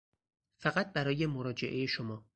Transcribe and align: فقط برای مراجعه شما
فقط 0.57 0.93
برای 0.93 1.25
مراجعه 1.25 1.85
شما 1.85 2.25